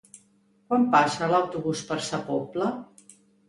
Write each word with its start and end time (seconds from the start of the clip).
Quan 0.71 0.87
passa 0.95 1.29
l'autobús 1.33 1.87
per 1.93 2.01
Sa 2.11 2.23
Pobla? 2.33 2.75